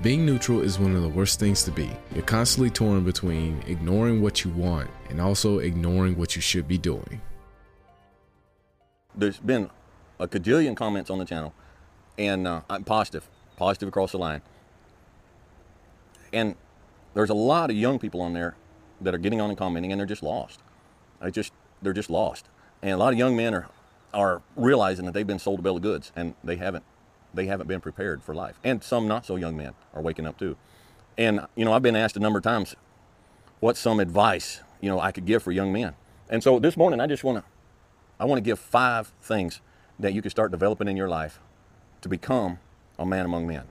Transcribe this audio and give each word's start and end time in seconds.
Being 0.00 0.24
neutral 0.24 0.60
is 0.60 0.78
one 0.78 0.94
of 0.94 1.02
the 1.02 1.08
worst 1.08 1.40
things 1.40 1.64
to 1.64 1.72
be. 1.72 1.90
You're 2.14 2.22
constantly 2.22 2.70
torn 2.70 3.02
between 3.02 3.60
ignoring 3.66 4.22
what 4.22 4.44
you 4.44 4.50
want 4.52 4.88
and 5.10 5.20
also 5.20 5.58
ignoring 5.58 6.16
what 6.16 6.36
you 6.36 6.42
should 6.42 6.68
be 6.68 6.78
doing. 6.78 7.20
There's 9.16 9.38
been 9.38 9.70
a 10.20 10.28
cajillion 10.28 10.76
comments 10.76 11.10
on 11.10 11.18
the 11.18 11.24
channel, 11.24 11.52
and 12.16 12.46
uh, 12.46 12.60
I'm 12.70 12.84
positive, 12.84 13.28
positive 13.56 13.88
across 13.88 14.12
the 14.12 14.18
line. 14.18 14.42
And 16.32 16.54
there's 17.14 17.30
a 17.30 17.34
lot 17.34 17.68
of 17.68 17.76
young 17.76 17.98
people 17.98 18.20
on 18.20 18.34
there 18.34 18.54
that 19.00 19.16
are 19.16 19.18
getting 19.18 19.40
on 19.40 19.50
and 19.50 19.58
commenting, 19.58 19.90
and 19.90 19.98
they're 19.98 20.06
just 20.06 20.22
lost. 20.22 20.60
I 21.20 21.30
just 21.30 21.52
they're 21.82 21.92
just 21.92 22.10
lost, 22.10 22.46
and 22.82 22.92
a 22.92 22.96
lot 22.96 23.12
of 23.12 23.18
young 23.18 23.34
men 23.34 23.52
are 23.52 23.68
are 24.14 24.42
realizing 24.54 25.06
that 25.06 25.12
they've 25.12 25.26
been 25.26 25.40
sold 25.40 25.58
a 25.58 25.62
bill 25.62 25.76
of 25.76 25.82
goods, 25.82 26.12
and 26.14 26.34
they 26.44 26.54
haven't 26.54 26.84
they 27.38 27.46
haven't 27.46 27.68
been 27.68 27.80
prepared 27.80 28.22
for 28.22 28.34
life. 28.34 28.58
And 28.64 28.82
some 28.82 29.08
not 29.08 29.24
so 29.24 29.36
young 29.36 29.56
men 29.56 29.72
are 29.94 30.02
waking 30.02 30.26
up 30.26 30.38
too. 30.38 30.56
And 31.16 31.46
you 31.54 31.64
know, 31.64 31.72
I've 31.72 31.82
been 31.82 31.96
asked 31.96 32.16
a 32.16 32.20
number 32.20 32.38
of 32.38 32.42
times, 32.42 32.76
what's 33.60 33.80
some 33.80 34.00
advice 34.00 34.60
you 34.80 34.88
know 34.88 35.00
I 35.00 35.12
could 35.12 35.24
give 35.24 35.42
for 35.42 35.52
young 35.52 35.72
men? 35.72 35.94
And 36.28 36.42
so 36.42 36.58
this 36.58 36.76
morning, 36.76 37.00
I 37.00 37.06
just 37.06 37.24
want 37.24 37.38
to 37.38 37.44
I 38.20 38.24
want 38.24 38.38
to 38.38 38.42
give 38.42 38.58
five 38.58 39.12
things 39.22 39.60
that 39.98 40.12
you 40.12 40.20
can 40.20 40.30
start 40.30 40.50
developing 40.50 40.88
in 40.88 40.96
your 40.96 41.08
life 41.08 41.40
to 42.00 42.08
become 42.08 42.58
a 42.98 43.06
man 43.06 43.24
among 43.24 43.46
men, 43.46 43.64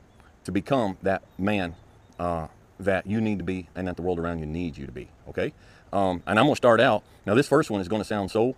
to 0.45 0.51
become 0.51 0.97
that 1.01 1.21
man 1.37 1.75
uh, 2.19 2.47
that 2.79 3.05
you 3.05 3.19
need 3.21 3.37
to 3.39 3.43
be 3.43 3.67
and 3.75 3.87
that 3.87 3.95
the 3.95 4.01
world 4.01 4.19
around 4.19 4.39
you 4.39 4.45
needs 4.45 4.77
you 4.77 4.85
to 4.85 4.91
be. 4.91 5.09
Okay? 5.29 5.53
Um, 5.91 6.23
and 6.25 6.39
I'm 6.39 6.45
going 6.45 6.53
to 6.53 6.57
start 6.57 6.79
out. 6.79 7.03
Now, 7.25 7.33
this 7.33 7.47
first 7.47 7.69
one 7.69 7.81
is 7.81 7.87
going 7.87 8.01
to 8.01 8.07
sound 8.07 8.31
so 8.31 8.55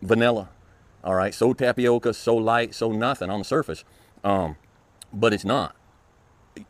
vanilla, 0.00 0.48
all 1.04 1.14
right, 1.14 1.34
so 1.34 1.52
tapioca, 1.52 2.14
so 2.14 2.36
light, 2.36 2.74
so 2.74 2.92
nothing 2.92 3.30
on 3.30 3.38
the 3.38 3.44
surface, 3.44 3.84
um, 4.24 4.56
but 5.12 5.32
it's 5.32 5.44
not. 5.44 5.76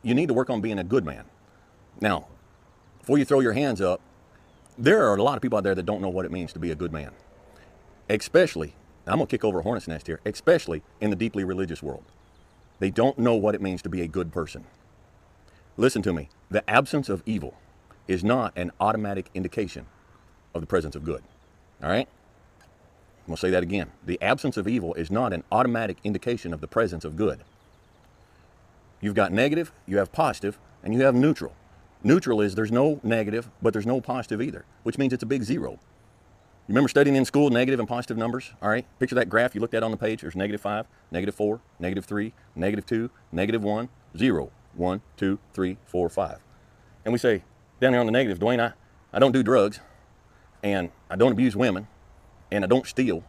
You 0.03 0.15
need 0.15 0.29
to 0.29 0.35
work 0.35 0.51
on 0.51 0.61
being 0.61 0.79
a 0.79 0.85
good 0.85 1.05
man. 1.05 1.25
Now, 2.01 2.27
before 3.01 3.19
you 3.19 3.25
throw 3.25 3.41
your 3.41 3.53
hands 3.53 3.81
up, 3.81 4.01
there 4.79 5.07
are 5.07 5.17
a 5.17 5.23
lot 5.23 5.37
of 5.37 5.43
people 5.43 5.59
out 5.59 5.65
there 5.65 5.75
that 5.75 5.85
don't 5.85 6.01
know 6.01 6.09
what 6.09 6.25
it 6.25 6.33
means 6.33 6.53
to 6.53 6.59
be 6.59 6.71
a 6.71 6.75
good 6.75 6.93
man, 6.93 7.11
especially. 8.09 8.75
I'm 9.07 9.17
going 9.17 9.27
to 9.27 9.31
kick 9.31 9.45
over 9.45 9.59
a 9.59 9.63
hornet's 9.63 9.89
nest 9.89 10.07
here, 10.07 10.21
especially 10.25 10.83
in 11.01 11.11
the 11.11 11.17
deeply 11.17 11.43
religious 11.43 11.83
world. 11.83 12.05
They 12.79 12.91
don't 12.91 13.19
know 13.19 13.35
what 13.35 13.55
it 13.55 13.61
means 13.61 13.83
to 13.83 13.89
be 13.89 14.01
a 14.01 14.07
good 14.07 14.33
person. 14.33 14.65
Listen 15.77 16.03
to 16.03 16.13
me. 16.13 16.29
The 16.51 16.69
absence 16.71 17.09
of 17.09 17.23
evil 17.27 17.55
is 18.07 18.23
not 18.23 18.53
an 18.57 18.71
automatic 18.81 19.27
indication 19.35 19.87
of 20.55 20.61
the 20.61 20.67
presence 20.67 20.95
of 20.95 21.05
good. 21.05 21.23
All 21.83 21.89
right? 21.89 22.09
I'm 23.23 23.29
going 23.29 23.37
to 23.37 23.41
say 23.41 23.51
that 23.51 23.63
again. 23.63 23.93
The 24.05 24.21
absence 24.21 24.57
of 24.57 24.67
evil 24.67 24.95
is 24.95 25.11
not 25.11 25.33
an 25.33 25.45
automatic 25.53 25.99
indication 26.03 26.53
of 26.53 26.61
the 26.61 26.67
presence 26.67 27.05
of 27.05 27.15
good. 27.15 27.41
You've 29.01 29.15
got 29.15 29.33
negative, 29.33 29.73
you 29.87 29.99
have 29.99 30.13
positive, 30.13 30.59
and 30.83 30.93
you 30.93 31.03
have 31.03 31.15
neutral. 31.15 31.53
Neutral 32.03 32.41
is 32.41 32.57
there's 32.57 32.73
no 32.73 32.99
negative, 33.05 33.49
but 33.61 33.73
there's 33.73 33.87
no 33.87 34.01
positive 34.01 34.43
either, 34.43 34.65
which 34.83 34.99
means 34.99 35.13
it's 35.13 35.23
a 35.23 35.27
big 35.27 35.45
zero. 35.45 35.73
You 35.73 36.75
remember 36.75 36.89
studying 36.89 37.15
in 37.15 37.25
school 37.25 37.51
negative 37.51 37.79
and 37.79 37.89
positive 37.89 38.17
numbers? 38.17 38.53
All 38.61 38.69
right, 38.69 38.87
picture 38.99 39.15
that 39.15 39.29
graph 39.29 39.55
you 39.55 39.61
looked 39.61 39.75
at 39.75 39.85
on 39.85 39.93
the 39.93 39.97
page. 39.97 40.23
There's 40.23 40.35
negative 40.35 40.61
5, 40.61 40.87
negative 41.13 41.35
4, 41.35 41.61
negative 41.79 42.05
3, 42.05 42.33
negative 42.57 42.87
2, 42.87 43.11
negative 43.31 43.63
1, 43.63 43.89
0, 44.17 44.51
1, 44.75 45.01
2, 45.17 45.39
3, 45.53 45.77
4, 45.87 46.09
5. 46.09 46.39
And 47.05 47.13
we 47.13 47.19
say, 47.19 47.45
down 47.81 47.93
here 47.93 48.01
on 48.01 48.07
the 48.07 48.13
negative, 48.13 48.39
Dwayne, 48.41 48.61
I, 48.61 48.73
I 49.13 49.19
don't 49.21 49.33
do 49.33 49.43
drugs, 49.43 49.81
and 50.63 50.91
I 51.11 51.17
don't 51.17 51.33
abuse 51.33 51.55
women, 51.55 51.87
and 52.53 52.65
I 52.65 52.69
don't 52.69 52.87
steal 52.87 53.25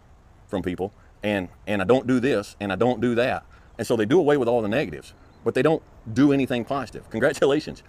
from 0.47 0.61
people, 0.61 0.93
and, 1.23 1.47
and 1.65 1.81
I 1.81 1.85
don't 1.85 2.05
do 2.05 2.19
this, 2.19 2.55
and 2.59 2.71
I 2.71 2.75
don't 2.75 3.01
do 3.01 3.15
that. 3.15 3.45
And 3.77 3.87
so 3.87 3.95
they 3.95 4.05
do 4.05 4.19
away 4.19 4.37
with 4.37 4.47
all 4.47 4.61
the 4.61 4.67
negatives, 4.67 5.13
but 5.43 5.55
they 5.55 5.61
don't 5.61 5.81
do 6.13 6.31
anything 6.31 6.65
positive. 6.65 7.09
Congratulations. 7.09 7.81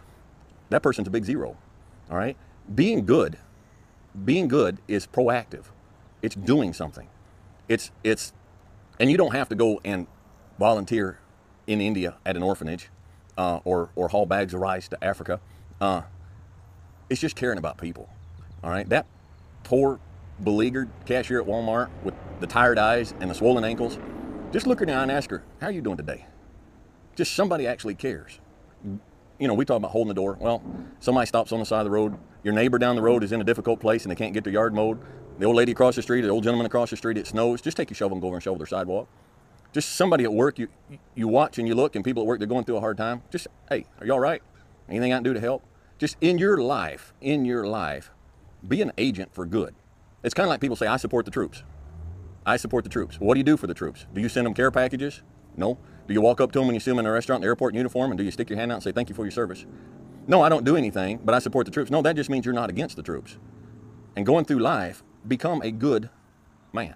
That 0.70 0.82
person's 0.82 1.08
a 1.08 1.10
big 1.10 1.24
zero. 1.24 1.56
All 2.10 2.16
right? 2.16 2.36
Being 2.72 3.04
good, 3.04 3.36
being 4.24 4.48
good 4.48 4.78
is 4.88 5.06
proactive. 5.06 5.64
It's 6.22 6.36
doing 6.36 6.72
something. 6.72 7.08
It's 7.68 7.90
it's 8.02 8.32
and 8.98 9.10
you 9.10 9.16
don't 9.16 9.34
have 9.34 9.48
to 9.50 9.54
go 9.54 9.80
and 9.84 10.06
volunteer 10.58 11.18
in 11.66 11.80
India 11.80 12.14
at 12.24 12.36
an 12.36 12.42
orphanage 12.42 12.90
uh, 13.36 13.58
or 13.64 13.90
or 13.94 14.08
haul 14.08 14.24
bags 14.24 14.54
of 14.54 14.60
rice 14.60 14.88
to 14.88 15.04
Africa. 15.04 15.40
Uh, 15.80 16.02
it's 17.10 17.20
just 17.20 17.36
caring 17.36 17.58
about 17.58 17.76
people. 17.76 18.08
All 18.62 18.70
right, 18.70 18.88
that 18.88 19.06
poor, 19.64 20.00
beleaguered 20.42 20.88
cashier 21.06 21.40
at 21.40 21.46
Walmart 21.46 21.88
with 22.02 22.14
the 22.40 22.46
tired 22.46 22.78
eyes 22.78 23.14
and 23.20 23.30
the 23.30 23.34
swollen 23.34 23.64
ankles. 23.64 23.98
Just 24.52 24.66
look 24.66 24.80
her 24.80 24.86
eye 24.86 25.02
and 25.02 25.10
ask 25.10 25.30
her, 25.30 25.42
"How 25.60 25.68
are 25.68 25.72
you 25.72 25.82
doing 25.82 25.96
today?" 25.96 26.26
Just 27.14 27.34
somebody 27.34 27.66
actually 27.66 27.94
cares. 27.94 28.40
You 29.38 29.48
know, 29.48 29.54
we 29.54 29.64
talk 29.64 29.78
about 29.78 29.90
holding 29.90 30.08
the 30.08 30.14
door. 30.14 30.36
Well, 30.40 30.62
somebody 31.00 31.26
stops 31.26 31.52
on 31.52 31.58
the 31.58 31.66
side 31.66 31.80
of 31.80 31.84
the 31.84 31.90
road. 31.90 32.16
Your 32.42 32.54
neighbor 32.54 32.78
down 32.78 32.96
the 32.96 33.02
road 33.02 33.24
is 33.24 33.32
in 33.32 33.40
a 33.40 33.44
difficult 33.44 33.80
place 33.80 34.04
and 34.04 34.10
they 34.10 34.16
can't 34.16 34.32
get 34.32 34.44
their 34.44 34.52
yard 34.52 34.74
mowed. 34.74 34.98
The 35.38 35.46
old 35.46 35.56
lady 35.56 35.72
across 35.72 35.96
the 35.96 36.02
street, 36.02 36.20
the 36.20 36.28
old 36.28 36.44
gentleman 36.44 36.66
across 36.66 36.90
the 36.90 36.96
street, 36.96 37.18
it 37.18 37.26
snows. 37.26 37.60
Just 37.60 37.76
take 37.76 37.90
your 37.90 37.96
shovel 37.96 38.14
and 38.14 38.22
go 38.22 38.28
over 38.28 38.36
and 38.36 38.42
shovel 38.42 38.58
their 38.58 38.66
sidewalk. 38.66 39.08
Just 39.72 39.96
somebody 39.96 40.22
at 40.22 40.32
work, 40.32 40.58
you 40.58 40.68
you 41.16 41.26
watch 41.26 41.58
and 41.58 41.66
you 41.66 41.74
look, 41.74 41.96
and 41.96 42.04
people 42.04 42.22
at 42.22 42.26
work 42.26 42.38
they're 42.38 42.46
going 42.46 42.64
through 42.64 42.76
a 42.76 42.80
hard 42.80 42.96
time. 42.96 43.22
Just 43.30 43.48
hey, 43.68 43.86
are 43.98 44.06
you 44.06 44.12
all 44.12 44.20
right? 44.20 44.42
Anything 44.88 45.12
I 45.12 45.16
can 45.16 45.24
do 45.24 45.34
to 45.34 45.40
help? 45.40 45.64
Just 45.98 46.16
in 46.20 46.38
your 46.38 46.58
life, 46.58 47.12
in 47.20 47.44
your 47.44 47.66
life, 47.66 48.12
be 48.66 48.82
an 48.82 48.92
agent 48.96 49.34
for 49.34 49.46
good. 49.46 49.74
It's 50.24 50.34
kind 50.34 50.46
of 50.46 50.50
like 50.50 50.60
people 50.60 50.76
say, 50.76 50.86
I 50.86 50.96
support 50.96 51.24
the 51.24 51.30
troops. 51.30 51.62
I 52.44 52.56
support 52.56 52.82
the 52.82 52.90
troops. 52.90 53.20
What 53.20 53.34
do 53.34 53.40
you 53.40 53.44
do 53.44 53.56
for 53.56 53.66
the 53.66 53.74
troops? 53.74 54.06
Do 54.12 54.20
you 54.20 54.28
send 54.28 54.46
them 54.46 54.54
care 54.54 54.70
packages? 54.70 55.22
No. 55.56 55.78
Do 56.08 56.14
you 56.14 56.20
walk 56.20 56.40
up 56.40 56.50
to 56.52 56.58
them 56.58 56.66
when 56.66 56.74
you 56.74 56.80
see 56.80 56.90
them 56.90 56.98
in 56.98 57.06
a 57.06 57.12
restaurant, 57.12 57.38
in 57.38 57.42
the 57.42 57.48
airport 57.48 57.74
in 57.74 57.76
uniform, 57.76 58.10
and 58.10 58.18
do 58.18 58.24
you 58.24 58.30
stick 58.30 58.50
your 58.50 58.58
hand 58.58 58.72
out 58.72 58.76
and 58.76 58.82
say, 58.82 58.92
thank 58.92 59.08
you 59.08 59.14
for 59.14 59.24
your 59.24 59.30
service? 59.30 59.64
No, 60.26 60.42
I 60.42 60.48
don't 60.48 60.64
do 60.64 60.76
anything, 60.76 61.20
but 61.24 61.34
I 61.34 61.38
support 61.38 61.66
the 61.66 61.72
troops. 61.72 61.90
No, 61.90 62.02
that 62.02 62.16
just 62.16 62.30
means 62.30 62.44
you're 62.44 62.54
not 62.54 62.70
against 62.70 62.96
the 62.96 63.02
troops. 63.02 63.38
And 64.16 64.26
going 64.26 64.44
through 64.44 64.58
life, 64.58 65.02
become 65.26 65.62
a 65.62 65.70
good 65.70 66.10
man 66.72 66.94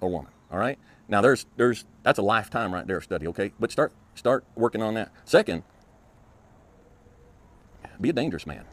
or 0.00 0.10
woman. 0.10 0.32
All 0.50 0.58
right. 0.58 0.78
Now 1.08 1.20
there's 1.20 1.46
there's 1.56 1.84
that's 2.02 2.18
a 2.18 2.22
lifetime 2.22 2.72
right 2.72 2.86
there 2.86 3.00
study. 3.00 3.26
Okay, 3.28 3.52
but 3.58 3.70
start 3.70 3.92
start 4.14 4.44
working 4.54 4.80
on 4.80 4.94
that. 4.94 5.10
Second, 5.24 5.64
be 8.00 8.10
a 8.10 8.12
dangerous 8.12 8.46
man. 8.46 8.64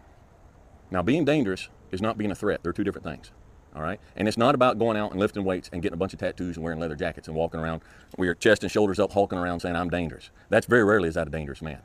Now, 0.90 1.02
being 1.02 1.26
dangerous 1.26 1.68
is 1.92 2.02
not 2.02 2.18
being 2.18 2.32
a 2.32 2.36
threat. 2.36 2.62
They're 2.64 2.74
two 2.74 2.84
different 2.84 3.06
things. 3.06 3.32
All 3.78 3.84
right? 3.84 4.00
And 4.16 4.28
it's 4.28 4.38
not 4.38 4.56
about 4.56 4.80
going 4.80 4.98
out 4.98 5.12
and 5.12 5.20
lifting 5.20 5.44
weights 5.44 5.70
and 5.72 5.84
getting 5.84 5.94
a 5.94 5.98
bunch 5.98 6.12
of 6.14 6.20
tattoos 6.20 6.58
and 6.58 6.64
wearing 6.64 6.80
leather 6.80 6.96
jackets 6.96 7.28
and 7.28 7.38
walking 7.38 7.60
around 7.60 7.84
with 8.18 8.26
your 8.26 8.34
chest 8.34 8.64
and 8.64 8.72
shoulders 8.72 8.98
up, 8.98 9.14
hulking 9.14 9.38
around 9.38 9.60
saying, 9.60 9.76
I'm 9.76 9.90
dangerous. 9.90 10.32
That's 10.50 10.66
very 10.66 10.84
rarely 10.84 11.08
is 11.08 11.14
that 11.14 11.28
a 11.28 11.32
dangerous 11.32 11.62
man. 11.62 11.80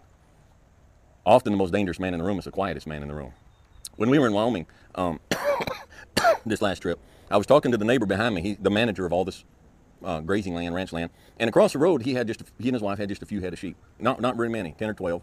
Often 1.27 1.53
the 1.53 1.59
most 1.59 1.73
dangerous 1.73 2.01
man 2.01 2.15
in 2.15 2.19
the 2.19 2.25
room 2.25 2.39
is 2.39 2.47
the 2.47 2.51
quietest 2.51 2.87
man 2.87 3.03
in 3.03 3.09
the 3.09 3.15
room. 3.15 3.33
When 3.97 4.09
we 4.09 4.19
were 4.19 4.27
in 4.27 4.33
Wyoming 4.33 4.67
um, 4.95 5.21
this 6.47 6.63
last 6.63 6.81
trip, 6.81 6.99
I 7.31 7.37
was 7.37 7.47
talking 7.47 7.71
to 7.73 7.77
the 7.77 7.85
neighbor 7.85 8.07
behind 8.07 8.35
me, 8.35 8.41
he, 8.41 8.55
the 8.55 8.71
manager 8.71 9.05
of 9.05 9.13
all 9.13 9.27
this 9.27 9.45
uh, 10.03 10.21
grazing 10.21 10.55
land, 10.55 10.75
ranch 10.75 10.93
land. 10.93 11.11
And 11.39 11.49
across 11.49 11.75
the 11.75 11.79
road, 11.79 12.03
he 12.03 12.15
had 12.15 12.27
just 12.27 12.43
he 12.59 12.69
and 12.69 12.75
his 12.75 12.83
wife 12.83 12.99
had 12.99 13.11
just 13.11 13.23
a 13.23 13.27
few 13.27 13.41
head 13.43 13.53
of 13.53 13.59
sheep, 13.59 13.77
not 13.99 14.21
not 14.21 14.37
very 14.37 14.49
many, 14.49 14.75
ten 14.79 14.89
or 14.89 14.95
twelve. 14.95 15.23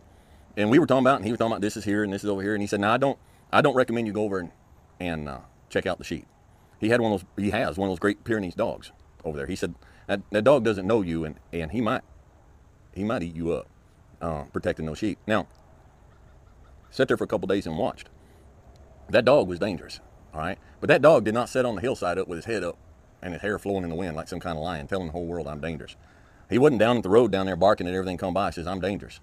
And 0.55 0.69
we 0.69 0.79
were 0.79 0.85
talking 0.85 1.03
about, 1.03 1.17
and 1.17 1.25
he 1.25 1.31
was 1.31 1.39
talking 1.39 1.51
about 1.51 1.61
this 1.61 1.77
is 1.77 1.83
here 1.83 2.03
and 2.03 2.13
this 2.13 2.23
is 2.23 2.29
over 2.29 2.41
here. 2.41 2.53
And 2.53 2.61
he 2.61 2.67
said, 2.67 2.79
"No, 2.79 2.89
I 2.89 2.97
don't 2.97 3.17
I 3.51 3.61
don't 3.61 3.75
recommend 3.75 4.07
you 4.07 4.13
go 4.13 4.23
over 4.23 4.39
and 4.39 4.51
and 4.99 5.27
uh, 5.27 5.39
check 5.69 5.85
out 5.85 5.97
the 5.97 6.03
sheep." 6.03 6.25
He 6.79 6.89
had 6.89 7.01
one 7.01 7.13
of 7.13 7.21
those. 7.21 7.45
He 7.45 7.51
has 7.51 7.77
one 7.77 7.89
of 7.89 7.91
those 7.91 7.99
Great 7.99 8.23
Pyrenees 8.23 8.55
dogs 8.55 8.91
over 9.23 9.37
there. 9.37 9.47
He 9.47 9.55
said 9.55 9.75
that 10.07 10.21
that 10.31 10.43
dog 10.43 10.63
doesn't 10.63 10.87
know 10.87 11.01
you, 11.01 11.25
and 11.25 11.35
and 11.51 11.71
he 11.71 11.81
might 11.81 12.01
he 12.93 13.03
might 13.03 13.23
eat 13.23 13.35
you 13.35 13.53
up 13.53 13.67
uh, 14.21 14.43
protecting 14.45 14.85
those 14.85 14.97
sheep. 14.97 15.19
Now, 15.27 15.47
sat 16.89 17.07
there 17.07 17.17
for 17.17 17.23
a 17.25 17.27
couple 17.27 17.47
days 17.47 17.67
and 17.67 17.77
watched. 17.77 18.09
That 19.09 19.25
dog 19.25 19.47
was 19.47 19.59
dangerous, 19.59 19.99
all 20.33 20.41
right. 20.41 20.59
But 20.79 20.87
that 20.87 21.01
dog 21.01 21.25
did 21.25 21.33
not 21.33 21.49
sit 21.49 21.65
on 21.65 21.75
the 21.75 21.81
hillside 21.81 22.17
up 22.17 22.27
with 22.27 22.37
his 22.37 22.45
head 22.45 22.63
up 22.63 22.77
and 23.21 23.33
his 23.33 23.41
hair 23.41 23.59
flowing 23.59 23.83
in 23.83 23.89
the 23.89 23.95
wind 23.95 24.15
like 24.15 24.27
some 24.27 24.39
kind 24.39 24.57
of 24.57 24.63
lion, 24.63 24.87
telling 24.87 25.07
the 25.07 25.13
whole 25.13 25.25
world 25.25 25.47
I'm 25.47 25.59
dangerous. 25.59 25.95
He 26.49 26.57
wasn't 26.57 26.79
down 26.79 26.97
at 26.97 27.03
the 27.03 27.09
road 27.09 27.31
down 27.31 27.45
there 27.45 27.55
barking 27.55 27.87
at 27.87 27.93
everything 27.93 28.17
come 28.17 28.33
by. 28.33 28.47
He 28.47 28.53
says, 28.53 28.67
I'm 28.67 28.79
dangerous. 28.79 29.19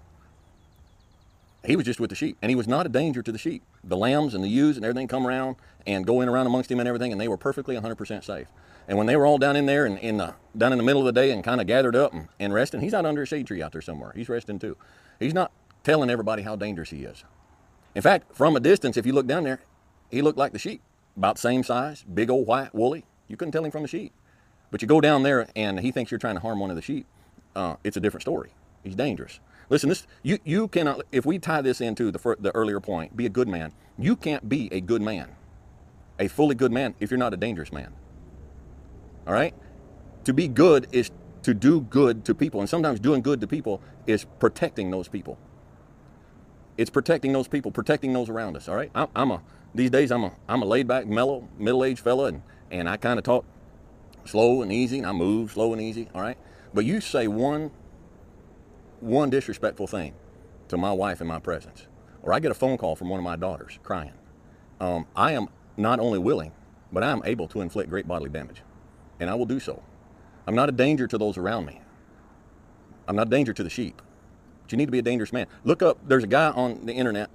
He 1.67 1.75
was 1.75 1.85
just 1.85 1.99
with 1.99 2.09
the 2.09 2.15
sheep, 2.15 2.37
and 2.41 2.49
he 2.49 2.55
was 2.55 2.65
not 2.65 2.85
a 2.85 2.89
danger 2.89 3.21
to 3.21 3.29
the 3.29 3.37
sheep. 3.37 3.61
The 3.83 3.97
lambs 3.97 4.33
and 4.33 4.41
the 4.41 4.47
ewes 4.47 4.77
and 4.77 4.85
everything 4.85 5.09
come 5.09 5.27
around 5.27 5.57
and 5.85 6.07
go 6.07 6.21
in 6.21 6.29
around 6.29 6.47
amongst 6.47 6.71
him 6.71 6.79
and 6.79 6.87
everything, 6.87 7.11
and 7.11 7.19
they 7.19 7.27
were 7.27 7.35
perfectly 7.35 7.75
100% 7.75 8.23
safe. 8.23 8.47
And 8.87 8.97
when 8.97 9.05
they 9.05 9.17
were 9.17 9.25
all 9.25 9.37
down 9.37 9.57
in 9.57 9.65
there 9.65 9.85
and 9.85 9.99
in 9.99 10.15
the, 10.15 10.33
down 10.57 10.71
in 10.71 10.77
the 10.77 10.83
middle 10.85 11.05
of 11.05 11.13
the 11.13 11.21
day 11.21 11.29
and 11.29 11.43
kind 11.43 11.59
of 11.59 11.67
gathered 11.67 11.93
up 11.93 12.13
and, 12.13 12.29
and 12.39 12.53
resting, 12.53 12.79
he's 12.79 12.93
out 12.93 13.05
under 13.05 13.23
a 13.23 13.25
shade 13.25 13.47
tree 13.47 13.61
out 13.61 13.73
there 13.73 13.81
somewhere. 13.81 14.13
He's 14.15 14.29
resting 14.29 14.59
too. 14.59 14.77
He's 15.19 15.33
not 15.33 15.51
telling 15.83 16.09
everybody 16.09 16.43
how 16.43 16.55
dangerous 16.55 16.91
he 16.91 17.03
is. 17.03 17.25
In 17.95 18.01
fact, 18.01 18.33
from 18.33 18.55
a 18.55 18.61
distance, 18.61 18.95
if 18.95 19.05
you 19.05 19.11
look 19.11 19.27
down 19.27 19.43
there, 19.43 19.59
he 20.09 20.21
looked 20.21 20.37
like 20.37 20.53
the 20.53 20.59
sheep, 20.59 20.81
about 21.17 21.37
same 21.37 21.63
size, 21.63 22.03
big 22.03 22.29
old 22.29 22.47
white, 22.47 22.73
woolly. 22.73 23.03
You 23.27 23.35
couldn't 23.35 23.51
tell 23.51 23.65
him 23.65 23.71
from 23.71 23.81
the 23.81 23.89
sheep. 23.89 24.13
But 24.71 24.81
you 24.81 24.87
go 24.87 25.01
down 25.01 25.23
there 25.23 25.49
and 25.53 25.81
he 25.81 25.91
thinks 25.91 26.11
you're 26.11 26.17
trying 26.17 26.35
to 26.35 26.41
harm 26.41 26.61
one 26.61 26.69
of 26.69 26.77
the 26.77 26.81
sheep. 26.81 27.07
Uh, 27.57 27.75
it's 27.83 27.97
a 27.97 27.99
different 27.99 28.21
story. 28.21 28.51
He's 28.85 28.95
dangerous. 28.95 29.41
Listen, 29.69 29.89
this 29.89 30.07
you 30.23 30.39
you 30.45 30.67
cannot. 30.69 31.03
If 31.11 31.25
we 31.25 31.39
tie 31.39 31.61
this 31.61 31.81
into 31.81 32.11
the 32.11 32.37
the 32.39 32.55
earlier 32.55 32.79
point, 32.81 33.17
be 33.17 33.25
a 33.25 33.29
good 33.29 33.47
man. 33.49 33.73
You 33.99 34.15
can't 34.15 34.49
be 34.49 34.69
a 34.73 34.81
good 34.81 35.01
man, 35.01 35.35
a 36.19 36.27
fully 36.27 36.55
good 36.55 36.71
man, 36.71 36.95
if 36.99 37.11
you're 37.11 37.19
not 37.19 37.33
a 37.33 37.37
dangerous 37.37 37.71
man. 37.73 37.93
All 39.27 39.33
right. 39.33 39.55
To 40.25 40.33
be 40.33 40.47
good 40.47 40.87
is 40.91 41.11
to 41.43 41.53
do 41.53 41.81
good 41.81 42.25
to 42.25 42.35
people, 42.35 42.59
and 42.61 42.69
sometimes 42.69 42.99
doing 42.99 43.21
good 43.21 43.41
to 43.41 43.47
people 43.47 43.81
is 44.07 44.25
protecting 44.39 44.91
those 44.91 45.07
people. 45.07 45.37
it's 46.77 46.91
protecting 46.91 47.33
those 47.33 47.49
people, 47.49 47.71
protecting 47.71 48.13
those 48.13 48.29
around 48.29 48.57
us. 48.57 48.69
All 48.69 48.75
right. 48.75 48.91
I, 48.95 49.07
I'm 49.15 49.31
a 49.31 49.41
these 49.75 49.91
days 49.91 50.11
I'm 50.11 50.25
a 50.25 50.33
I'm 50.49 50.63
a 50.63 50.65
laid 50.65 50.87
back, 50.87 51.07
mellow, 51.07 51.49
middle 51.59 51.85
aged 51.85 52.01
fella, 52.01 52.25
and 52.27 52.43
and 52.71 52.89
I 52.89 52.97
kind 52.97 53.19
of 53.19 53.25
talk 53.25 53.45
slow 54.25 54.61
and 54.61 54.71
easy, 54.71 54.99
and 54.99 55.07
I 55.07 55.13
move 55.13 55.53
slow 55.53 55.73
and 55.73 55.81
easy. 55.81 56.09
All 56.15 56.21
right. 56.21 56.37
But 56.73 56.85
you 56.85 57.01
say 57.01 57.27
one 57.27 57.71
one 58.99 59.29
disrespectful 59.29 59.87
thing 59.87 60.13
to 60.69 60.77
my 60.77 60.91
wife 60.91 61.21
in 61.21 61.27
my 61.27 61.39
presence, 61.39 61.87
or 62.23 62.33
I 62.33 62.39
get 62.39 62.51
a 62.51 62.55
phone 62.55 62.77
call 62.77 62.95
from 62.95 63.09
one 63.09 63.19
of 63.19 63.23
my 63.23 63.35
daughters 63.35 63.79
crying. 63.83 64.13
Um, 64.79 65.07
I 65.15 65.31
am 65.33 65.47
not 65.75 65.99
only 65.99 66.19
willing, 66.19 66.51
but 66.91 67.03
I 67.03 67.11
am 67.11 67.21
able 67.25 67.47
to 67.49 67.61
inflict 67.61 67.89
great 67.89 68.07
bodily 68.07 68.29
damage, 68.29 68.61
and 69.19 69.29
I 69.29 69.35
will 69.35 69.45
do 69.45 69.59
so. 69.59 69.83
I'm 70.45 70.55
not 70.55 70.69
a 70.69 70.71
danger 70.71 71.07
to 71.07 71.17
those 71.17 71.37
around 71.37 71.65
me. 71.65 71.81
I'm 73.07 73.15
not 73.15 73.27
a 73.27 73.29
danger 73.29 73.53
to 73.53 73.63
the 73.63 73.69
sheep. 73.69 74.01
But 74.63 74.71
you 74.71 74.77
need 74.77 74.85
to 74.85 74.91
be 74.91 74.99
a 74.99 75.03
dangerous 75.03 75.31
man. 75.31 75.47
Look 75.63 75.81
up, 75.81 75.97
there's 76.07 76.23
a 76.23 76.27
guy 76.27 76.49
on 76.49 76.85
the 76.85 76.93
internet, 76.93 77.29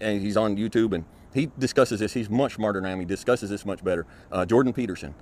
and 0.00 0.20
he's 0.20 0.36
on 0.36 0.56
YouTube, 0.56 0.92
and 0.92 1.04
he 1.32 1.50
discusses 1.58 2.00
this. 2.00 2.14
He's 2.14 2.30
much 2.30 2.54
smarter 2.54 2.80
than 2.80 2.88
I 2.88 2.92
am. 2.92 2.98
He 2.98 3.04
discusses 3.04 3.50
this 3.50 3.64
much 3.64 3.84
better. 3.84 4.06
Uh, 4.32 4.44
Jordan 4.44 4.72
Peterson. 4.72 5.14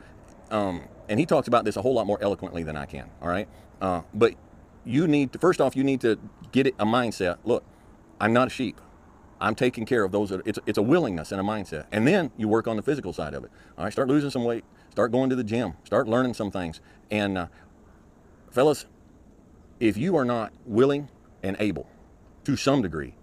Um, 0.51 0.83
and 1.09 1.19
he 1.19 1.27
talks 1.27 1.49
about 1.49 1.65
this 1.65 1.77
a 1.77 1.83
whole 1.83 1.95
lot 1.95 2.07
more 2.07 2.19
eloquently 2.23 2.63
than 2.63 2.77
I 2.77 2.87
can, 2.87 3.11
all 3.21 3.29
right? 3.29 3.49
Uh, 3.81 4.03
but 4.15 4.35
you 4.87 5.07
need 5.09 5.33
to, 5.33 5.39
first 5.39 5.61
off, 5.61 5.77
you 5.77 5.85
need 5.85 6.01
to 6.03 6.19
get 6.53 6.69
it, 6.69 6.75
a 6.79 6.87
mindset. 6.87 7.39
Look, 7.45 7.65
I'm 8.21 8.33
not 8.33 8.47
a 8.47 8.51
sheep. 8.51 8.81
I'm 9.41 9.55
taking 9.55 9.85
care 9.85 10.05
of 10.05 10.13
those. 10.13 10.31
That, 10.31 10.41
it's, 10.47 10.59
it's 10.65 10.79
a 10.79 10.83
willingness 10.83 11.33
and 11.33 11.41
a 11.41 11.45
mindset. 11.45 11.87
And 11.93 12.07
then 12.07 12.31
you 12.37 12.49
work 12.49 12.67
on 12.67 12.77
the 12.77 12.83
physical 12.83 13.13
side 13.13 13.35
of 13.35 13.45
it. 13.45 13.51
All 13.77 13.85
right, 13.85 13.93
start 13.93 14.09
losing 14.09 14.31
some 14.31 14.45
weight, 14.45 14.65
start 14.91 15.13
going 15.13 15.29
to 15.29 15.37
the 15.37 15.45
gym, 15.45 15.75
start 15.85 16.09
learning 16.09 16.35
some 16.35 16.51
things. 16.51 16.81
And 17.11 17.37
uh, 17.37 17.47
fellas, 18.51 18.87
if 19.81 19.97
you 19.99 20.17
are 20.17 20.25
not 20.25 20.53
willing 20.65 21.11
and 21.43 21.57
able 21.59 21.87
to 22.45 22.57
some 22.57 22.81
degree 22.81 23.15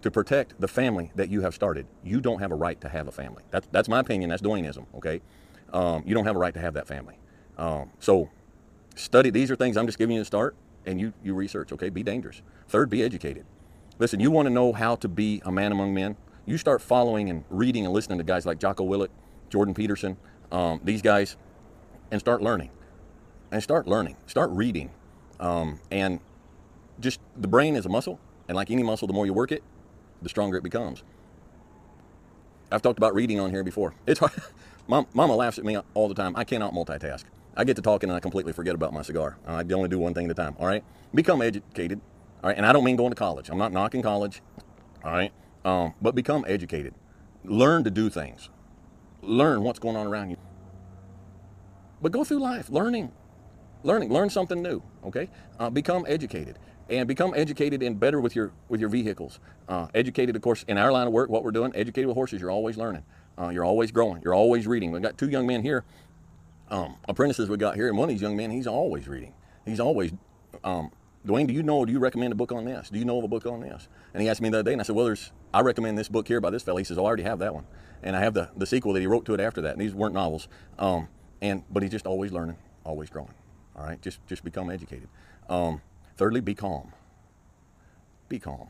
to 0.00 0.10
protect 0.10 0.58
the 0.60 0.68
family 0.68 1.10
that 1.16 1.28
you 1.28 1.42
have 1.42 1.54
started, 1.54 1.86
you 2.02 2.20
don't 2.20 2.38
have 2.38 2.52
a 2.52 2.54
right 2.54 2.80
to 2.80 2.88
have 2.88 3.08
a 3.08 3.12
family. 3.12 3.42
That's, 3.50 3.66
that's 3.72 3.88
my 3.88 4.00
opinion. 4.00 4.30
That's 4.30 4.42
Dwayneism, 4.42 4.86
okay? 4.94 5.20
Um, 5.72 6.04
you 6.06 6.14
don't 6.14 6.24
have 6.24 6.36
a 6.36 6.38
right 6.38 6.54
to 6.54 6.60
have 6.60 6.74
that 6.74 6.86
family. 6.86 7.18
Um, 7.58 7.90
so 7.98 8.30
study. 8.94 9.30
These 9.30 9.50
are 9.50 9.56
things 9.56 9.76
I'm 9.76 9.86
just 9.86 9.98
giving 9.98 10.16
you 10.16 10.22
a 10.22 10.24
start, 10.24 10.56
and 10.86 11.00
you, 11.00 11.12
you 11.22 11.34
research, 11.34 11.72
okay? 11.72 11.88
Be 11.88 12.02
dangerous. 12.02 12.42
Third, 12.68 12.90
be 12.90 13.02
educated. 13.02 13.44
Listen, 13.98 14.20
you 14.20 14.30
want 14.30 14.46
to 14.46 14.50
know 14.50 14.72
how 14.72 14.96
to 14.96 15.08
be 15.08 15.40
a 15.44 15.52
man 15.52 15.72
among 15.72 15.94
men? 15.94 16.16
You 16.46 16.58
start 16.58 16.82
following 16.82 17.30
and 17.30 17.44
reading 17.48 17.84
and 17.84 17.94
listening 17.94 18.18
to 18.18 18.24
guys 18.24 18.44
like 18.44 18.58
Jocko 18.58 18.84
Willink, 18.84 19.08
Jordan 19.50 19.74
Peterson, 19.74 20.16
um, 20.52 20.80
these 20.84 21.00
guys, 21.00 21.36
and 22.10 22.20
start 22.20 22.42
learning. 22.42 22.70
And 23.50 23.62
start 23.62 23.86
learning. 23.86 24.16
Start 24.26 24.50
reading. 24.50 24.90
Um, 25.40 25.80
and 25.90 26.20
just 27.00 27.20
the 27.36 27.48
brain 27.48 27.76
is 27.76 27.86
a 27.86 27.88
muscle, 27.88 28.18
and 28.48 28.56
like 28.56 28.70
any 28.70 28.82
muscle, 28.82 29.06
the 29.06 29.14
more 29.14 29.26
you 29.26 29.32
work 29.32 29.52
it, 29.52 29.62
the 30.22 30.28
stronger 30.28 30.56
it 30.56 30.62
becomes. 30.62 31.02
I've 32.70 32.82
talked 32.82 32.98
about 32.98 33.14
reading 33.14 33.40
on 33.40 33.50
here 33.50 33.62
before. 33.62 33.94
It's 34.06 34.20
hard. 34.20 34.32
Mom, 34.88 35.06
Mama 35.14 35.34
laughs 35.34 35.58
at 35.58 35.64
me 35.64 35.78
all 35.94 36.08
the 36.08 36.14
time. 36.14 36.34
I 36.36 36.44
cannot 36.44 36.72
multitask. 36.72 37.24
I 37.56 37.64
get 37.64 37.76
to 37.76 37.82
talking 37.82 38.10
and 38.10 38.16
I 38.16 38.20
completely 38.20 38.52
forget 38.52 38.74
about 38.74 38.92
my 38.92 39.02
cigar. 39.02 39.38
I 39.46 39.62
only 39.72 39.88
do 39.88 39.98
one 39.98 40.14
thing 40.14 40.26
at 40.26 40.30
a 40.30 40.34
time. 40.34 40.56
All 40.58 40.66
right. 40.66 40.84
Become 41.14 41.42
educated. 41.42 42.00
All 42.42 42.50
right. 42.50 42.56
And 42.56 42.66
I 42.66 42.72
don't 42.72 42.84
mean 42.84 42.96
going 42.96 43.10
to 43.10 43.16
college. 43.16 43.48
I'm 43.48 43.58
not 43.58 43.72
knocking 43.72 44.02
college. 44.02 44.42
All 45.04 45.12
right. 45.12 45.32
Um, 45.64 45.94
but 46.02 46.14
become 46.14 46.44
educated. 46.48 46.94
Learn 47.44 47.84
to 47.84 47.90
do 47.90 48.10
things. 48.10 48.50
Learn 49.22 49.62
what's 49.62 49.78
going 49.78 49.96
on 49.96 50.06
around 50.06 50.30
you. 50.30 50.36
But 52.02 52.12
go 52.12 52.24
through 52.24 52.40
life 52.40 52.68
learning, 52.68 53.12
learning, 53.82 54.12
learn 54.12 54.30
something 54.30 54.62
new. 54.62 54.82
Okay. 55.04 55.30
Uh, 55.58 55.70
become 55.70 56.04
educated 56.08 56.58
and 56.90 57.08
become 57.08 57.32
educated 57.34 57.82
and 57.82 57.98
better 57.98 58.20
with 58.20 58.36
your 58.36 58.52
with 58.68 58.80
your 58.80 58.90
vehicles. 58.90 59.40
Uh, 59.68 59.86
educated, 59.94 60.36
of 60.36 60.42
course, 60.42 60.64
in 60.68 60.76
our 60.76 60.92
line 60.92 61.06
of 61.06 61.12
work, 61.12 61.30
what 61.30 61.44
we're 61.44 61.50
doing, 61.50 61.72
educated 61.74 62.08
with 62.08 62.16
horses. 62.16 62.40
You're 62.40 62.50
always 62.50 62.76
learning. 62.76 63.04
Uh, 63.38 63.48
you're 63.48 63.64
always 63.64 63.90
growing. 63.90 64.22
You're 64.22 64.34
always 64.34 64.66
reading. 64.66 64.92
We've 64.92 65.02
got 65.02 65.18
two 65.18 65.28
young 65.28 65.46
men 65.46 65.62
here, 65.62 65.84
um, 66.70 66.96
apprentices 67.08 67.48
we 67.48 67.56
got 67.56 67.74
here, 67.74 67.88
and 67.88 67.96
one 67.96 68.08
of 68.08 68.14
these 68.14 68.22
young 68.22 68.36
men, 68.36 68.50
he's 68.50 68.66
always 68.66 69.08
reading. 69.08 69.34
He's 69.64 69.80
always, 69.80 70.12
um, 70.62 70.90
Dwayne, 71.26 71.46
do 71.46 71.54
you 71.54 71.62
know, 71.62 71.84
do 71.84 71.92
you 71.92 71.98
recommend 71.98 72.32
a 72.32 72.36
book 72.36 72.52
on 72.52 72.64
this? 72.64 72.90
Do 72.90 72.98
you 72.98 73.04
know 73.04 73.18
of 73.18 73.24
a 73.24 73.28
book 73.28 73.46
on 73.46 73.60
this? 73.60 73.88
And 74.12 74.22
he 74.22 74.28
asked 74.28 74.40
me 74.40 74.50
the 74.50 74.58
other 74.58 74.70
day, 74.70 74.72
and 74.72 74.80
I 74.80 74.84
said, 74.84 74.94
well, 74.94 75.06
there's, 75.06 75.32
I 75.52 75.60
recommend 75.60 75.96
this 75.96 76.08
book 76.08 76.28
here 76.28 76.40
by 76.40 76.50
this 76.50 76.62
fellow. 76.62 76.78
He 76.78 76.84
says, 76.84 76.98
oh, 76.98 77.04
I 77.04 77.06
already 77.06 77.22
have 77.22 77.38
that 77.38 77.54
one. 77.54 77.64
And 78.02 78.14
I 78.14 78.20
have 78.20 78.34
the, 78.34 78.50
the 78.56 78.66
sequel 78.66 78.92
that 78.92 79.00
he 79.00 79.06
wrote 79.06 79.24
to 79.26 79.34
it 79.34 79.40
after 79.40 79.62
that. 79.62 79.72
And 79.72 79.80
these 79.80 79.94
weren't 79.94 80.14
novels. 80.14 80.48
Um, 80.78 81.08
and, 81.40 81.62
but 81.70 81.82
he's 81.82 81.92
just 81.92 82.06
always 82.06 82.32
learning, 82.32 82.56
always 82.84 83.08
growing. 83.08 83.32
All 83.76 83.84
right. 83.84 84.00
Just, 84.02 84.26
just 84.26 84.44
become 84.44 84.68
educated. 84.70 85.08
Um, 85.48 85.80
thirdly, 86.16 86.40
be 86.40 86.54
calm. 86.54 86.92
Be 88.28 88.38
calm. 88.38 88.68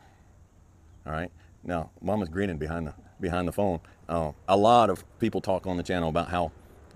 All 1.05 1.11
right. 1.13 1.31
Now, 1.63 1.89
Mama's 2.01 2.29
grinning 2.29 2.57
behind 2.57 2.87
the 2.87 2.93
behind 3.19 3.47
the 3.47 3.51
phone. 3.51 3.79
Uh, 4.07 4.31
a 4.47 4.57
lot 4.57 4.89
of 4.89 5.03
people 5.19 5.41
talk 5.41 5.65
on 5.65 5.77
the 5.77 5.83
channel 5.83 6.09
about 6.09 6.29
how 6.29 6.51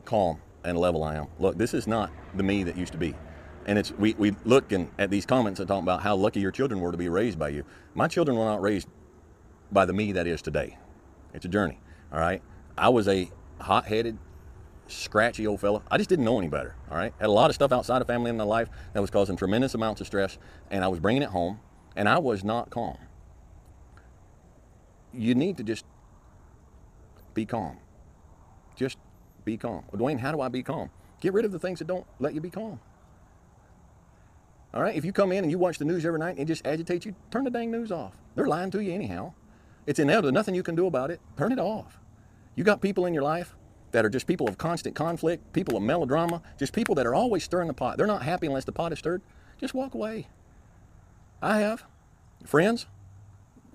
calm 0.06 0.40
and 0.64 0.78
level 0.78 1.04
I 1.04 1.16
am. 1.16 1.28
Look, 1.40 1.58
this 1.58 1.74
is 1.74 1.88
not 1.88 2.12
the 2.36 2.44
me 2.44 2.64
that 2.64 2.78
used 2.78 2.92
to 2.94 2.98
be. 2.98 3.16
And 3.66 3.78
it's 3.78 3.92
we, 3.92 4.14
we 4.16 4.36
look 4.46 4.72
and 4.72 4.90
at 4.98 5.10
these 5.10 5.26
comments 5.26 5.60
and 5.60 5.68
talk 5.68 5.84
about 5.84 6.02
how 6.02 6.16
lucky 6.16 6.40
your 6.40 6.52
children 6.52 6.80
were 6.80 6.92
to 6.92 6.98
be 6.98 7.10
raised 7.10 7.38
by 7.38 7.50
you. 7.50 7.64
My 7.94 8.08
children 8.08 8.38
were 8.38 8.46
not 8.46 8.62
raised 8.62 8.88
by 9.72 9.86
the 9.86 9.94
me 9.94 10.12
that 10.14 10.28
is 10.28 10.42
today. 10.42 10.78
It's 11.34 11.46
a 11.46 11.50
journey. 11.50 11.80
All 12.12 12.20
right. 12.20 12.42
I 12.78 12.90
was 12.90 13.08
a 13.08 13.30
hot 13.60 13.86
headed, 13.86 14.18
scratchy 14.88 15.46
old 15.46 15.60
fella. 15.60 15.84
I 15.92 15.98
just 15.98 16.10
didn't 16.10 16.26
know 16.26 16.40
any 16.40 16.48
better. 16.48 16.76
All 16.90 16.98
right. 16.98 17.14
Had 17.20 17.28
a 17.28 17.32
lot 17.32 17.50
of 17.50 17.56
stuff 17.56 17.72
outside 17.72 18.02
of 18.02 18.08
family 18.08 18.30
in 18.30 18.38
my 18.38 18.44
life 18.44 18.70
that 18.94 19.02
was 19.02 19.10
causing 19.10 19.36
tremendous 19.36 19.74
amounts 19.76 20.02
of 20.02 20.08
stress, 20.08 20.38
and 20.72 20.84
I 20.84 20.88
was 20.88 21.00
bringing 21.00 21.22
it 21.22 21.30
home, 21.30 21.60
and 21.96 22.10
I 22.10 22.18
was 22.18 22.44
not 22.44 22.70
calm. 22.70 22.98
You 25.14 25.36
need 25.36 25.58
to 25.58 25.64
just 25.64 25.86
be 27.34 27.46
calm. 27.46 27.78
Just 28.76 28.98
be 29.46 29.58
calm. 29.58 29.84
Well, 29.92 30.02
Dwayne, 30.02 30.20
how 30.20 30.32
do 30.32 30.42
I 30.42 30.50
be 30.50 30.64
calm? 30.64 30.90
Get 31.22 31.34
rid 31.34 31.46
of 31.46 31.52
the 31.52 31.60
things 31.60 31.80
that 31.80 31.88
don't 31.88 32.06
let 32.20 32.34
you 32.34 32.42
be 32.42 32.50
calm. 32.50 32.80
All 34.74 34.82
right, 34.82 34.96
if 34.96 35.04
you 35.04 35.12
come 35.12 35.32
in 35.32 35.44
and 35.44 35.52
you 35.52 35.58
watch 35.58 35.80
the 35.80 35.86
news 35.86 36.06
every 36.06 36.20
night 36.20 36.32
and 36.32 36.40
it 36.40 36.46
just 36.46 36.66
agitates 36.66 37.06
you, 37.06 37.16
turn 37.32 37.44
the 37.44 37.50
dang 37.50 37.72
news 37.72 37.92
off. 37.92 38.14
They're 38.36 38.48
lying 38.48 38.72
to 38.72 38.80
you 38.80 38.94
anyhow. 38.94 39.34
It's 39.88 40.00
inevitable. 40.00 40.32
Nothing 40.32 40.54
you 40.54 40.64
can 40.64 40.76
do 40.76 40.86
about 40.86 41.10
it. 41.10 41.20
Turn 41.38 41.52
it 41.52 41.60
off. 41.60 42.00
You 42.56 42.64
got 42.64 42.82
people 42.82 43.06
in 43.06 43.14
your 43.14 43.24
life 43.24 43.56
that 43.92 44.06
are 44.06 44.10
just 44.10 44.28
people 44.28 44.48
of 44.48 44.58
constant 44.58 44.96
conflict, 44.96 45.52
people 45.54 45.76
of 45.76 45.82
melodrama, 45.82 46.44
just 46.58 46.74
people 46.74 46.94
that 46.96 47.08
are 47.08 47.16
always 47.16 47.44
stirring 47.44 47.68
the 47.68 47.74
pot. 47.74 47.98
They're 47.98 48.06
not 48.06 48.22
happy 48.22 48.46
unless 48.46 48.66
the 48.66 48.72
pot 48.72 48.94
is 48.94 49.00
stirred. 49.00 49.24
Just 49.60 49.74
walk 49.74 49.96
away. 49.96 50.28
I 51.42 51.60
have 51.60 51.84
friends, 52.46 52.86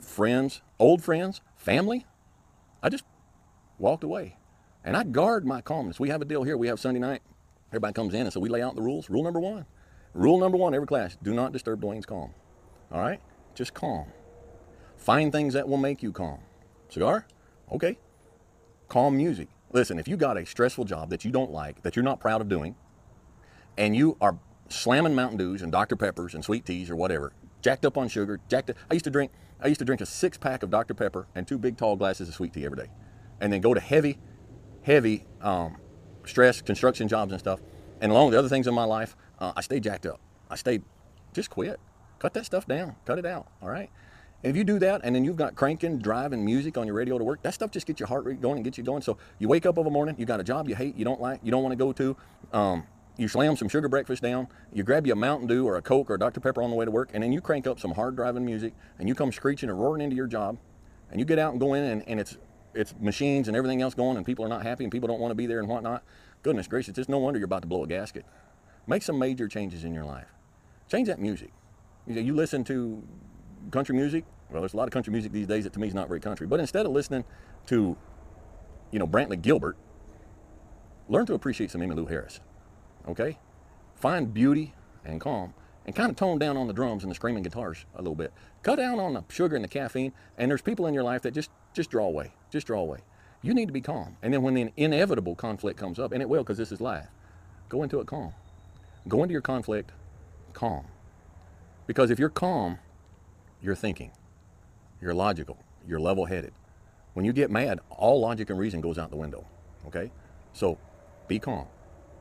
friends, 0.00 0.62
old 0.78 1.02
friends, 1.02 1.40
family. 1.56 2.06
I 2.82 2.88
just 2.88 3.04
walked 3.78 4.04
away. 4.04 4.36
And 4.84 4.96
I 4.96 5.02
guard 5.02 5.46
my 5.46 5.60
calmness. 5.60 5.98
We 5.98 6.10
have 6.10 6.20
a 6.20 6.26
deal 6.26 6.42
here. 6.42 6.56
We 6.56 6.68
have 6.68 6.78
Sunday 6.78 7.00
night. 7.00 7.22
Everybody 7.70 7.94
comes 7.94 8.14
in, 8.14 8.20
and 8.20 8.32
so 8.32 8.38
we 8.38 8.48
lay 8.48 8.62
out 8.62 8.76
the 8.76 8.82
rules. 8.82 9.08
Rule 9.08 9.24
number 9.24 9.40
one. 9.40 9.66
Rule 10.12 10.38
number 10.38 10.56
one, 10.56 10.74
every 10.74 10.86
class, 10.86 11.16
do 11.22 11.34
not 11.34 11.52
disturb 11.52 11.80
Dwayne's 11.80 12.06
calm. 12.06 12.32
All 12.92 13.00
right? 13.00 13.20
Just 13.54 13.74
calm. 13.74 14.06
Find 14.96 15.32
things 15.32 15.54
that 15.54 15.68
will 15.68 15.76
make 15.78 16.02
you 16.02 16.12
calm. 16.12 16.38
Cigar? 16.88 17.26
Okay. 17.72 17.98
Calm 18.88 19.16
music. 19.16 19.48
Listen, 19.72 19.98
if 19.98 20.06
you 20.06 20.16
got 20.16 20.36
a 20.36 20.46
stressful 20.46 20.84
job 20.84 21.10
that 21.10 21.24
you 21.24 21.32
don't 21.32 21.50
like, 21.50 21.82
that 21.82 21.96
you're 21.96 22.04
not 22.04 22.20
proud 22.20 22.40
of 22.40 22.48
doing, 22.48 22.76
and 23.76 23.96
you 23.96 24.16
are 24.20 24.38
slamming 24.68 25.16
Mountain 25.16 25.38
Dews 25.38 25.62
and 25.62 25.72
Dr. 25.72 25.96
Peppers 25.96 26.34
and 26.34 26.44
sweet 26.44 26.64
teas 26.64 26.90
or 26.90 26.94
whatever, 26.94 27.32
jacked 27.60 27.84
up 27.84 27.98
on 27.98 28.06
sugar, 28.06 28.38
jacked 28.48 28.70
up, 28.70 28.76
I 28.88 28.94
used 28.94 29.04
to 29.04 29.10
drink 29.10 29.32
I 29.60 29.68
used 29.68 29.78
to 29.78 29.84
drink 29.84 30.02
a 30.02 30.06
six 30.06 30.36
pack 30.36 30.62
of 30.62 30.70
Dr. 30.70 30.94
Pepper 30.94 31.26
and 31.34 31.48
two 31.48 31.58
big 31.58 31.78
tall 31.78 31.96
glasses 31.96 32.28
of 32.28 32.34
sweet 32.34 32.52
tea 32.52 32.66
every 32.66 32.76
day. 32.76 32.90
And 33.40 33.52
then 33.52 33.62
go 33.62 33.72
to 33.72 33.80
heavy, 33.80 34.18
heavy 34.84 35.24
um, 35.40 35.76
stress, 36.24 36.62
construction 36.62 37.08
jobs 37.08 37.32
and 37.32 37.40
stuff. 37.40 37.60
And 38.00 38.12
along 38.12 38.26
with 38.26 38.32
the 38.34 38.38
other 38.38 38.48
things 38.48 38.66
in 38.66 38.74
my 38.74 38.84
life, 38.84 39.16
uh, 39.38 39.52
I 39.56 39.60
stayed 39.60 39.82
jacked 39.82 40.06
up. 40.06 40.20
I 40.48 40.56
stayed, 40.56 40.82
just 41.32 41.50
quit. 41.50 41.80
Cut 42.18 42.34
that 42.34 42.46
stuff 42.46 42.66
down. 42.66 42.96
Cut 43.04 43.18
it 43.18 43.26
out. 43.26 43.48
All 43.60 43.68
right. 43.68 43.90
And 44.42 44.50
if 44.50 44.56
you 44.56 44.64
do 44.64 44.78
that, 44.80 45.00
and 45.04 45.16
then 45.16 45.24
you've 45.24 45.36
got 45.36 45.56
cranking, 45.56 45.98
driving 45.98 46.44
music 46.44 46.76
on 46.76 46.86
your 46.86 46.94
radio 46.94 47.16
to 47.16 47.24
work, 47.24 47.42
that 47.42 47.54
stuff 47.54 47.70
just 47.70 47.86
gets 47.86 47.98
your 47.98 48.06
heart 48.06 48.24
rate 48.24 48.42
going 48.42 48.56
and 48.56 48.64
gets 48.64 48.76
you 48.76 48.84
going. 48.84 49.00
So 49.00 49.16
you 49.38 49.48
wake 49.48 49.64
up 49.64 49.78
of 49.78 49.86
a 49.86 49.90
morning, 49.90 50.16
you 50.18 50.26
got 50.26 50.38
a 50.38 50.44
job 50.44 50.68
you 50.68 50.74
hate, 50.74 50.96
you 50.96 51.04
don't 51.04 51.20
like, 51.20 51.40
you 51.42 51.50
don't 51.50 51.62
want 51.62 51.72
to 51.72 51.76
go 51.76 51.92
to. 51.92 52.16
Um, 52.52 52.86
you 53.16 53.28
slam 53.28 53.56
some 53.56 53.68
sugar 53.68 53.88
breakfast 53.88 54.22
down, 54.22 54.48
you 54.72 54.82
grab 54.82 55.06
you 55.06 55.12
a 55.12 55.16
Mountain 55.16 55.46
Dew 55.46 55.66
or 55.66 55.76
a 55.76 55.82
Coke 55.82 56.10
or 56.10 56.14
a 56.14 56.18
Dr. 56.18 56.40
Pepper 56.40 56.62
on 56.62 56.70
the 56.70 56.76
way 56.76 56.84
to 56.84 56.90
work, 56.90 57.10
and 57.14 57.22
then 57.22 57.32
you 57.32 57.40
crank 57.40 57.66
up 57.66 57.78
some 57.78 57.92
hard 57.92 58.16
driving 58.16 58.44
music, 58.44 58.74
and 58.98 59.08
you 59.08 59.14
come 59.14 59.32
screeching 59.32 59.70
and 59.70 59.80
roaring 59.80 60.02
into 60.02 60.16
your 60.16 60.26
job, 60.26 60.58
and 61.10 61.20
you 61.20 61.24
get 61.24 61.38
out 61.38 61.52
and 61.52 61.60
go 61.60 61.74
in, 61.74 61.84
and, 61.84 62.08
and 62.08 62.20
it's 62.20 62.36
it's 62.74 62.94
machines 63.00 63.48
and 63.48 63.56
everything 63.56 63.82
else 63.82 63.94
going, 63.94 64.16
and 64.16 64.26
people 64.26 64.44
are 64.44 64.48
not 64.48 64.62
happy, 64.62 64.84
and 64.84 64.92
people 64.92 65.06
don't 65.08 65.20
want 65.20 65.30
to 65.30 65.36
be 65.36 65.46
there 65.46 65.58
and 65.58 65.68
whatnot. 65.68 66.02
Goodness 66.42 66.66
gracious, 66.66 66.98
it's 66.98 67.08
no 67.08 67.18
wonder 67.18 67.38
you're 67.38 67.46
about 67.46 67.62
to 67.62 67.68
blow 67.68 67.84
a 67.84 67.86
gasket. 67.86 68.24
Make 68.86 69.02
some 69.02 69.18
major 69.18 69.48
changes 69.48 69.84
in 69.84 69.94
your 69.94 70.04
life. 70.04 70.28
Change 70.90 71.08
that 71.08 71.18
music. 71.18 71.50
You, 72.06 72.20
you 72.20 72.34
listen 72.34 72.64
to 72.64 73.02
country 73.70 73.94
music. 73.94 74.24
Well, 74.50 74.60
there's 74.60 74.74
a 74.74 74.76
lot 74.76 74.84
of 74.84 74.90
country 74.90 75.12
music 75.12 75.32
these 75.32 75.46
days 75.46 75.64
that 75.64 75.72
to 75.72 75.80
me 75.80 75.88
is 75.88 75.94
not 75.94 76.08
very 76.08 76.20
country. 76.20 76.46
But 76.46 76.60
instead 76.60 76.84
of 76.84 76.92
listening 76.92 77.24
to, 77.66 77.96
you 78.90 78.98
know, 78.98 79.06
Brantley 79.06 79.40
Gilbert, 79.40 79.76
learn 81.08 81.24
to 81.26 81.34
appreciate 81.34 81.70
some 81.70 81.80
Emmylou 81.80 82.08
Harris. 82.08 82.40
Okay? 83.08 83.38
Find 83.94 84.34
beauty 84.34 84.74
and 85.04 85.20
calm 85.20 85.54
and 85.86 85.94
kind 85.94 86.10
of 86.10 86.16
tone 86.16 86.38
down 86.38 86.56
on 86.56 86.66
the 86.66 86.72
drums 86.72 87.02
and 87.02 87.10
the 87.10 87.14
screaming 87.14 87.42
guitars 87.42 87.84
a 87.94 87.98
little 87.98 88.14
bit. 88.14 88.32
Cut 88.62 88.76
down 88.76 88.98
on 88.98 89.14
the 89.14 89.24
sugar 89.28 89.56
and 89.56 89.64
the 89.64 89.68
caffeine, 89.68 90.12
and 90.38 90.50
there's 90.50 90.62
people 90.62 90.86
in 90.86 90.94
your 90.94 91.02
life 91.02 91.22
that 91.22 91.32
just 91.32 91.50
just 91.72 91.90
draw 91.90 92.06
away, 92.06 92.32
just 92.50 92.66
draw 92.66 92.80
away. 92.80 93.00
You 93.42 93.52
need 93.52 93.66
to 93.66 93.72
be 93.72 93.80
calm. 93.80 94.16
And 94.22 94.32
then 94.32 94.42
when 94.42 94.54
the 94.54 94.72
inevitable 94.76 95.34
conflict 95.34 95.78
comes 95.78 95.98
up, 95.98 96.12
and 96.12 96.22
it 96.22 96.28
will 96.28 96.42
because 96.42 96.56
this 96.56 96.72
is 96.72 96.80
life, 96.80 97.08
go 97.68 97.82
into 97.82 98.00
it 98.00 98.06
calm. 98.06 98.32
Go 99.06 99.22
into 99.22 99.32
your 99.32 99.42
conflict 99.42 99.92
calm. 100.54 100.86
Because 101.86 102.10
if 102.10 102.18
you're 102.18 102.30
calm, 102.30 102.78
you're 103.60 103.74
thinking, 103.74 104.12
you're 105.00 105.12
logical, 105.12 105.58
you're 105.86 106.00
level 106.00 106.24
headed. 106.24 106.52
When 107.12 107.26
you 107.26 107.32
get 107.32 107.50
mad, 107.50 107.80
all 107.90 108.20
logic 108.20 108.48
and 108.48 108.58
reason 108.58 108.80
goes 108.80 108.98
out 108.98 109.10
the 109.10 109.16
window. 109.16 109.44
Okay? 109.86 110.10
So 110.52 110.78
be 111.28 111.38
calm. 111.38 111.66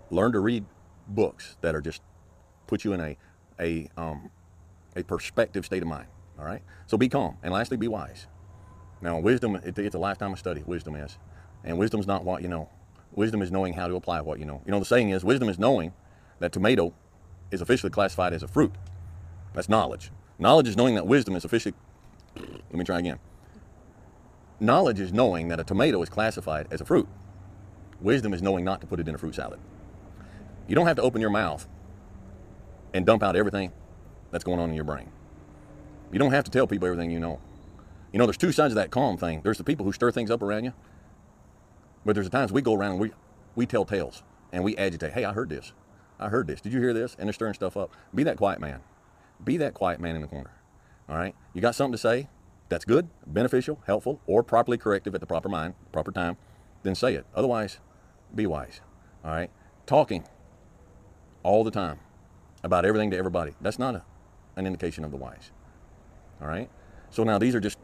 Learn 0.09 0.33
to 0.33 0.39
read 0.39 0.65
books 1.07 1.55
that 1.61 1.73
are 1.75 1.81
just 1.81 2.01
put 2.67 2.83
you 2.83 2.93
in 2.93 2.99
a 2.99 3.17
a 3.59 3.89
um, 3.97 4.29
a 4.95 5.03
perspective 5.03 5.65
state 5.65 5.81
of 5.81 5.87
mind. 5.87 6.07
All 6.39 6.45
right. 6.45 6.61
So 6.87 6.97
be 6.97 7.09
calm, 7.09 7.37
and 7.43 7.53
lastly, 7.53 7.77
be 7.77 7.87
wise. 7.87 8.27
Now, 9.01 9.19
wisdom 9.19 9.55
it, 9.55 9.77
it's 9.77 9.95
a 9.95 9.99
lifetime 9.99 10.33
of 10.33 10.39
study. 10.39 10.63
Wisdom 10.65 10.95
is, 10.95 11.17
and 11.63 11.77
wisdom's 11.77 12.07
not 12.07 12.23
what 12.23 12.41
you 12.41 12.47
know. 12.47 12.69
Wisdom 13.13 13.41
is 13.41 13.51
knowing 13.51 13.73
how 13.73 13.87
to 13.87 13.95
apply 13.95 14.21
what 14.21 14.39
you 14.39 14.45
know. 14.45 14.61
You 14.65 14.71
know 14.71 14.79
the 14.79 14.85
saying 14.85 15.09
is, 15.09 15.23
wisdom 15.23 15.49
is 15.49 15.59
knowing 15.59 15.93
that 16.39 16.51
tomato 16.51 16.93
is 17.51 17.61
officially 17.61 17.91
classified 17.91 18.33
as 18.33 18.43
a 18.43 18.47
fruit. 18.47 18.73
That's 19.53 19.69
knowledge. 19.69 20.11
Knowledge 20.39 20.67
is 20.67 20.77
knowing 20.77 20.95
that 20.95 21.05
wisdom 21.05 21.35
is 21.35 21.45
officially. 21.45 21.75
Let 22.35 22.73
me 22.73 22.83
try 22.83 22.99
again. 22.99 23.19
Knowledge 24.59 24.99
is 24.99 25.13
knowing 25.13 25.49
that 25.49 25.59
a 25.59 25.63
tomato 25.63 26.01
is 26.01 26.09
classified 26.09 26.67
as 26.71 26.81
a 26.81 26.85
fruit. 26.85 27.07
Wisdom 28.01 28.33
is 28.33 28.41
knowing 28.41 28.65
not 28.65 28.81
to 28.81 28.87
put 28.87 28.99
it 28.99 29.07
in 29.07 29.15
a 29.15 29.17
fruit 29.17 29.35
salad. 29.35 29.59
You 30.67 30.75
don't 30.75 30.87
have 30.87 30.95
to 30.95 31.01
open 31.01 31.21
your 31.21 31.29
mouth 31.29 31.67
and 32.93 33.05
dump 33.05 33.23
out 33.23 33.35
everything 33.35 33.71
that's 34.31 34.43
going 34.43 34.59
on 34.59 34.69
in 34.69 34.75
your 34.75 34.83
brain. 34.83 35.09
You 36.11 36.19
don't 36.19 36.31
have 36.31 36.43
to 36.43 36.51
tell 36.51 36.67
people 36.67 36.87
everything 36.87 37.11
you 37.11 37.19
know. 37.19 37.39
You 38.11 38.19
know, 38.19 38.25
there's 38.25 38.37
two 38.37 38.51
sides 38.51 38.71
of 38.71 38.75
that 38.75 38.91
calm 38.91 39.17
thing. 39.17 39.41
There's 39.43 39.57
the 39.57 39.63
people 39.63 39.85
who 39.85 39.91
stir 39.91 40.11
things 40.11 40.29
up 40.29 40.43
around 40.43 40.65
you, 40.65 40.73
but 42.05 42.13
there's 42.13 42.29
the 42.29 42.37
times 42.37 42.51
we 42.51 42.61
go 42.61 42.73
around 42.73 42.91
and 42.91 42.99
we, 42.99 43.11
we 43.55 43.65
tell 43.65 43.85
tales 43.85 44.21
and 44.51 44.63
we 44.63 44.77
agitate. 44.77 45.13
Hey, 45.13 45.25
I 45.25 45.33
heard 45.33 45.49
this. 45.49 45.73
I 46.19 46.29
heard 46.29 46.47
this. 46.47 46.61
Did 46.61 46.73
you 46.73 46.79
hear 46.79 46.93
this? 46.93 47.15
And 47.17 47.27
they're 47.27 47.33
stirring 47.33 47.55
stuff 47.55 47.75
up. 47.75 47.91
Be 48.13 48.23
that 48.23 48.37
quiet 48.37 48.59
man. 48.59 48.81
Be 49.43 49.57
that 49.57 49.73
quiet 49.73 49.99
man 49.99 50.15
in 50.15 50.21
the 50.21 50.27
corner. 50.27 50.51
All 51.09 51.15
right? 51.15 51.35
You 51.53 51.61
got 51.61 51.75
something 51.75 51.93
to 51.93 51.97
say 51.97 52.29
that's 52.69 52.85
good, 52.85 53.09
beneficial, 53.25 53.81
helpful, 53.87 54.21
or 54.27 54.43
properly 54.43 54.77
corrective 54.77 55.15
at 55.15 55.21
the 55.21 55.27
proper 55.27 55.49
mind, 55.49 55.73
proper 55.91 56.11
time, 56.11 56.37
then 56.83 56.95
say 56.95 57.15
it. 57.15 57.25
Otherwise, 57.35 57.79
be 58.33 58.45
wise. 58.45 58.81
All 59.25 59.31
right? 59.31 59.49
Talking 59.85 60.23
all 61.41 61.63
the 61.63 61.71
time 61.71 61.99
about 62.63 62.85
everything 62.85 63.11
to 63.11 63.17
everybody. 63.17 63.53
That's 63.61 63.79
not 63.79 63.95
a, 63.95 64.03
an 64.55 64.65
indication 64.65 65.03
of 65.03 65.11
the 65.11 65.17
wise. 65.17 65.51
All 66.41 66.47
right. 66.47 66.69
So 67.09 67.23
now 67.23 67.37
these 67.37 67.55
are 67.55 67.59
just 67.59 67.77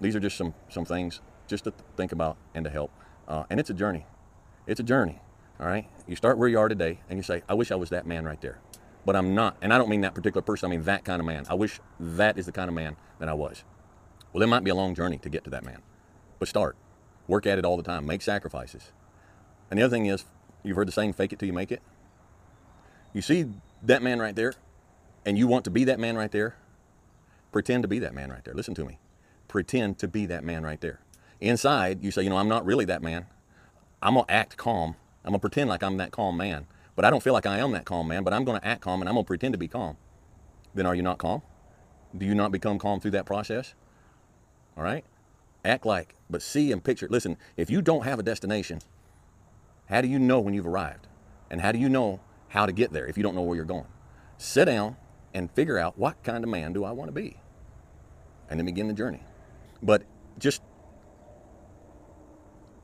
these 0.00 0.14
are 0.14 0.20
just 0.20 0.36
some 0.36 0.54
some 0.68 0.84
things 0.84 1.20
just 1.46 1.64
to 1.64 1.72
think 1.96 2.12
about 2.12 2.36
and 2.54 2.64
to 2.64 2.70
help. 2.70 2.90
Uh, 3.26 3.44
and 3.48 3.58
it's 3.58 3.70
a 3.70 3.74
journey. 3.74 4.06
It's 4.66 4.80
a 4.80 4.84
journey. 4.84 5.20
All 5.60 5.66
right. 5.66 5.88
You 6.06 6.16
start 6.16 6.36
where 6.36 6.48
you 6.48 6.58
are 6.58 6.68
today, 6.68 7.00
and 7.08 7.18
you 7.18 7.22
say, 7.22 7.42
"I 7.48 7.54
wish 7.54 7.70
I 7.70 7.76
was 7.76 7.90
that 7.90 8.06
man 8.06 8.24
right 8.24 8.40
there," 8.40 8.58
but 9.06 9.16
I'm 9.16 9.34
not. 9.34 9.56
And 9.62 9.72
I 9.72 9.78
don't 9.78 9.88
mean 9.88 10.02
that 10.02 10.14
particular 10.14 10.42
person. 10.42 10.66
I 10.66 10.70
mean 10.70 10.84
that 10.84 11.04
kind 11.04 11.20
of 11.20 11.26
man. 11.26 11.46
I 11.48 11.54
wish 11.54 11.80
that 11.98 12.38
is 12.38 12.46
the 12.46 12.52
kind 12.52 12.68
of 12.68 12.74
man 12.74 12.96
that 13.18 13.28
I 13.28 13.34
was. 13.34 13.64
Well, 14.32 14.42
it 14.42 14.48
might 14.48 14.64
be 14.64 14.70
a 14.70 14.74
long 14.74 14.94
journey 14.94 15.18
to 15.18 15.28
get 15.28 15.44
to 15.44 15.50
that 15.50 15.64
man, 15.64 15.80
but 16.38 16.48
start. 16.48 16.76
Work 17.28 17.46
at 17.46 17.58
it 17.58 17.64
all 17.64 17.76
the 17.76 17.82
time. 17.82 18.04
Make 18.04 18.20
sacrifices. 18.20 18.92
And 19.70 19.78
the 19.78 19.84
other 19.84 19.96
thing 19.96 20.06
is, 20.06 20.24
you've 20.62 20.76
heard 20.76 20.88
the 20.88 20.92
saying, 20.92 21.14
"Fake 21.14 21.32
it 21.32 21.38
till 21.38 21.46
you 21.46 21.54
make 21.54 21.72
it." 21.72 21.80
You 23.14 23.22
see 23.22 23.46
that 23.86 24.02
man 24.02 24.18
right 24.18 24.34
there, 24.34 24.54
and 25.24 25.38
you 25.38 25.46
want 25.46 25.64
to 25.64 25.70
be 25.70 25.84
that 25.84 25.98
man 25.98 26.16
right 26.16 26.32
there, 26.32 26.56
pretend 27.52 27.82
to 27.82 27.88
be 27.88 27.98
that 28.00 28.14
man 28.14 28.30
right 28.30 28.44
there. 28.44 28.54
Listen 28.54 28.74
to 28.74 28.84
me. 28.84 28.98
Pretend 29.48 29.98
to 29.98 30.08
be 30.08 30.26
that 30.26 30.44
man 30.44 30.64
right 30.64 30.80
there. 30.80 31.00
Inside, 31.40 32.02
you 32.02 32.10
say, 32.10 32.22
you 32.22 32.30
know, 32.30 32.38
I'm 32.38 32.48
not 32.48 32.64
really 32.64 32.84
that 32.86 33.02
man. 33.02 33.26
I'm 34.02 34.14
going 34.14 34.26
to 34.26 34.32
act 34.32 34.56
calm. 34.56 34.96
I'm 35.24 35.30
going 35.30 35.40
to 35.40 35.40
pretend 35.40 35.70
like 35.70 35.82
I'm 35.82 35.96
that 35.98 36.10
calm 36.10 36.36
man. 36.36 36.66
But 36.96 37.04
I 37.04 37.10
don't 37.10 37.22
feel 37.22 37.32
like 37.32 37.46
I 37.46 37.58
am 37.58 37.72
that 37.72 37.84
calm 37.84 38.08
man, 38.08 38.22
but 38.22 38.32
I'm 38.32 38.44
going 38.44 38.60
to 38.60 38.66
act 38.66 38.82
calm 38.82 39.00
and 39.00 39.08
I'm 39.08 39.14
going 39.14 39.24
to 39.24 39.28
pretend 39.28 39.52
to 39.52 39.58
be 39.58 39.68
calm. 39.68 39.96
Then 40.74 40.86
are 40.86 40.94
you 40.94 41.02
not 41.02 41.18
calm? 41.18 41.42
Do 42.16 42.26
you 42.26 42.34
not 42.34 42.52
become 42.52 42.78
calm 42.78 43.00
through 43.00 43.12
that 43.12 43.26
process? 43.26 43.74
All 44.76 44.84
right? 44.84 45.04
Act 45.64 45.86
like, 45.86 46.14
but 46.28 46.42
see 46.42 46.70
and 46.70 46.82
picture. 46.82 47.08
Listen, 47.10 47.36
if 47.56 47.70
you 47.70 47.82
don't 47.82 48.04
have 48.04 48.18
a 48.18 48.22
destination, 48.22 48.80
how 49.86 50.00
do 50.00 50.08
you 50.08 50.18
know 50.18 50.40
when 50.40 50.54
you've 50.54 50.66
arrived? 50.66 51.06
And 51.50 51.60
how 51.60 51.72
do 51.72 51.78
you 51.78 51.88
know 51.88 52.20
how 52.54 52.66
to 52.66 52.72
get 52.72 52.92
there 52.92 53.04
if 53.06 53.16
you 53.16 53.22
don't 53.24 53.34
know 53.34 53.42
where 53.42 53.56
you're 53.56 53.64
going. 53.64 53.88
Sit 54.38 54.66
down 54.66 54.96
and 55.34 55.50
figure 55.50 55.76
out 55.76 55.98
what 55.98 56.22
kind 56.22 56.44
of 56.44 56.48
man 56.48 56.72
do 56.72 56.84
I 56.84 56.92
want 56.92 57.08
to 57.08 57.12
be? 57.12 57.36
And 58.48 58.60
then 58.60 58.64
begin 58.64 58.86
the 58.86 58.94
journey. 58.94 59.24
But 59.82 60.04
just 60.38 60.62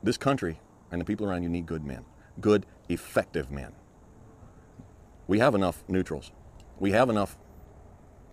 this 0.03 0.17
country 0.17 0.59
and 0.91 0.99
the 0.99 1.05
people 1.05 1.25
around 1.25 1.43
you 1.43 1.49
need 1.49 1.65
good 1.65 1.85
men, 1.85 2.03
good, 2.41 2.65
effective 2.89 3.49
men. 3.49 3.71
We 5.27 5.39
have 5.39 5.55
enough 5.55 5.85
neutrals. 5.87 6.33
We 6.77 6.91
have 6.91 7.09
enough 7.09 7.37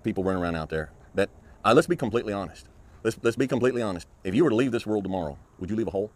people 0.03 0.25
running 0.25 0.43
around 0.43 0.57
out 0.57 0.71
there 0.71 0.91
that, 1.15 1.31
uh, 1.65 1.73
let's 1.73 1.87
be 1.87 1.95
completely 1.95 2.33
honest. 2.33 2.67
Let's, 3.05 3.17
let's 3.23 3.37
be 3.37 3.47
completely 3.47 3.81
honest. 3.81 4.09
If 4.25 4.35
you 4.35 4.43
were 4.43 4.51
to 4.51 4.57
leave 4.57 4.73
this 4.73 4.87
world 4.87 5.05
tomorrow, 5.05 5.39
would 5.61 5.71
you 5.71 5.77
leave 5.77 5.87
a 5.87 5.93
hole? 5.93 6.11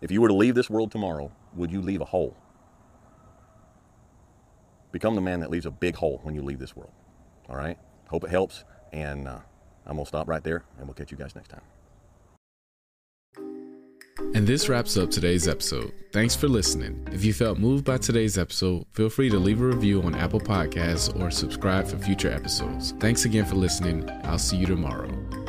If 0.00 0.12
you 0.12 0.20
were 0.20 0.28
to 0.28 0.34
leave 0.34 0.54
this 0.54 0.70
world 0.70 0.92
tomorrow, 0.92 1.32
would 1.56 1.72
you 1.72 1.82
leave 1.82 2.00
a 2.00 2.04
hole? 2.04 2.36
Become 4.92 5.14
the 5.14 5.20
man 5.20 5.40
that 5.40 5.50
leaves 5.50 5.66
a 5.66 5.70
big 5.70 5.96
hole 5.96 6.20
when 6.22 6.34
you 6.34 6.42
leave 6.42 6.58
this 6.58 6.76
world. 6.76 6.92
All 7.48 7.56
right? 7.56 7.78
Hope 8.08 8.24
it 8.24 8.30
helps. 8.30 8.64
And 8.92 9.28
uh, 9.28 9.38
I'm 9.86 9.94
going 9.96 10.04
to 10.04 10.08
stop 10.08 10.28
right 10.28 10.42
there, 10.42 10.64
and 10.78 10.86
we'll 10.86 10.94
catch 10.94 11.10
you 11.10 11.16
guys 11.16 11.34
next 11.34 11.48
time. 11.48 11.62
And 14.34 14.46
this 14.46 14.68
wraps 14.68 14.96
up 14.96 15.10
today's 15.10 15.48
episode. 15.48 15.92
Thanks 16.12 16.36
for 16.36 16.46
listening. 16.46 17.06
If 17.10 17.24
you 17.24 17.32
felt 17.32 17.58
moved 17.58 17.84
by 17.84 17.98
today's 17.98 18.38
episode, 18.38 18.84
feel 18.92 19.08
free 19.08 19.30
to 19.30 19.38
leave 19.38 19.60
a 19.60 19.64
review 19.64 20.02
on 20.02 20.14
Apple 20.14 20.40
Podcasts 20.40 21.18
or 21.18 21.30
subscribe 21.30 21.86
for 21.86 21.96
future 21.98 22.30
episodes. 22.30 22.92
Thanks 23.00 23.24
again 23.24 23.44
for 23.44 23.56
listening. 23.56 24.08
I'll 24.24 24.38
see 24.38 24.56
you 24.56 24.66
tomorrow. 24.66 25.39